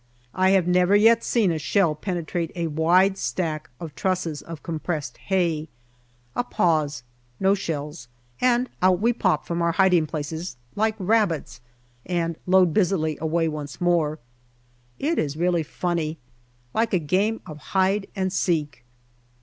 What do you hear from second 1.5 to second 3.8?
a shell penetrate a wide stack